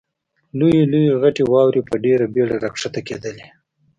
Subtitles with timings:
[0.59, 3.47] لویې لویې غټې واورې په ډېره بېړه را کښته کېدلې.